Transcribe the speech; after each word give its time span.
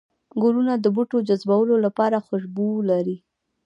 گلونه 0.43 0.73
د 0.77 0.85
بوټو 0.95 1.17
جذبولو 1.29 1.75
لپاره 1.85 2.17
خوشبو 2.25 2.67
لري 2.89 3.17